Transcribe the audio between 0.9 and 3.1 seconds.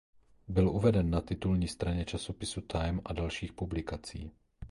na titulní straně časopisu Time